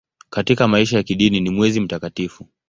[0.29, 2.47] Katika maisha ya kidini ni mwezi mtakatifu.